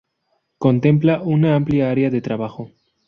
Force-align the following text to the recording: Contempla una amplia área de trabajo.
Contempla 0.57 1.21
una 1.21 1.55
amplia 1.55 1.91
área 1.91 2.09
de 2.09 2.21
trabajo. 2.23 2.71